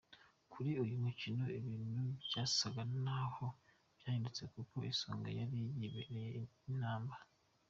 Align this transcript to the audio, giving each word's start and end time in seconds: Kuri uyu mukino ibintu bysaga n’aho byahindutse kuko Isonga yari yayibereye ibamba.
Kuri 0.51 0.71
uyu 0.83 0.95
mukino 1.03 1.43
ibintu 1.59 1.99
bysaga 2.23 2.81
n’aho 3.03 3.45
byahindutse 3.97 4.43
kuko 4.53 4.75
Isonga 4.91 5.29
yari 5.39 5.55
yayibereye 5.63 6.41
ibamba. 6.73 7.17